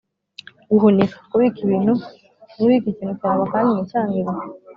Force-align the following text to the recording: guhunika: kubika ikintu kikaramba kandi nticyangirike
guhunika: 0.69 1.15
kubika 1.29 1.57
ikintu 1.63 1.93
kikaramba 2.83 3.45
kandi 3.53 3.69
nticyangirike 3.73 4.45